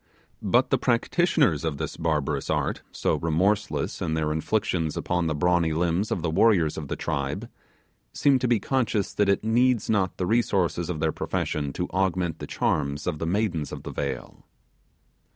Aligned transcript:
But 0.41 0.71
the 0.71 0.79
practitioners 0.79 1.63
of 1.63 1.77
the 1.77 1.95
barbarous 1.99 2.49
art, 2.49 2.81
so 2.91 3.17
remorseless 3.17 4.01
in 4.01 4.15
their 4.15 4.31
inflictions 4.31 4.97
upon 4.97 5.27
the 5.27 5.35
brawny 5.35 5.73
limbs 5.73 6.09
of 6.09 6.23
the 6.23 6.31
warriors 6.31 6.75
of 6.75 6.87
the 6.87 6.95
tribe, 6.95 7.47
seem 8.11 8.39
to 8.39 8.47
be 8.47 8.59
conscious 8.59 9.13
that 9.13 9.29
it 9.29 9.43
needs 9.43 9.91
not 9.91 10.17
the 10.17 10.25
resources 10.25 10.89
of 10.89 11.01
their 11.01 11.11
profession 11.11 11.71
to 11.73 11.87
augment 11.89 12.39
the 12.39 12.47
charms 12.47 13.05
of 13.05 13.19
the 13.19 13.27
maidens 13.27 13.71
of 13.71 13.83
the 13.83 13.91
vale. 13.91 14.47